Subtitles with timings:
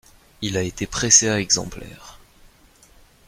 [0.41, 2.17] Il a été pressé à exemplaires.